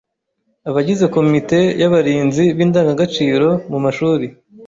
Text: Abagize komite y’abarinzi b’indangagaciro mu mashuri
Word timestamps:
Abagize 0.69 1.05
komite 1.15 1.59
y’abarinzi 1.81 2.43
b’indangagaciro 2.57 3.47
mu 3.71 3.77
mashuri 3.85 4.25